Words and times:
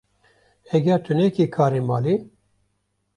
Heger 0.69 0.99
tu 1.05 1.13
nekî 1.19 1.45
karê 1.55 1.81
malê 1.89 2.15